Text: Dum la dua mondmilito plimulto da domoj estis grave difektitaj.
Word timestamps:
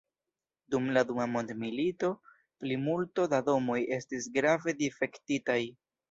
Dum 0.75 0.85
la 0.95 1.01
dua 1.09 1.25
mondmilito 1.33 2.09
plimulto 2.63 3.25
da 3.33 3.41
domoj 3.49 3.77
estis 3.97 4.29
grave 4.39 4.75
difektitaj. 4.79 5.59